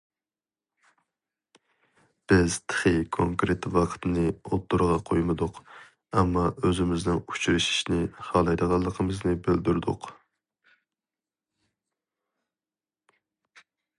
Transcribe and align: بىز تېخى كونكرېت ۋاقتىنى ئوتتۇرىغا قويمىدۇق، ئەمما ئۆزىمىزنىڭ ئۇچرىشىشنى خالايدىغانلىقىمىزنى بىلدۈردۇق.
بىز 2.31 2.55
تېخى 2.71 2.93
كونكرېت 3.17 3.67
ۋاقتىنى 3.75 4.23
ئوتتۇرىغا 4.31 4.97
قويمىدۇق، 5.09 5.59
ئەمما 6.21 6.47
ئۆزىمىزنىڭ 6.69 7.21
ئۇچرىشىشنى 7.21 8.01
خالايدىغانلىقىمىزنى 8.31 9.35
بىلدۈردۇق. 9.49 10.11